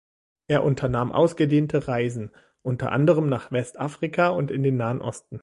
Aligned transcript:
Er 0.47 0.63
unternahm 0.63 1.11
ausgedehnte 1.11 1.87
Reisen, 1.87 2.31
unter 2.63 2.91
anderem 2.91 3.29
nach 3.29 3.51
Westafrika 3.51 4.29
und 4.29 4.49
in 4.49 4.63
den 4.63 4.75
Nahen 4.77 4.99
Osten. 4.99 5.39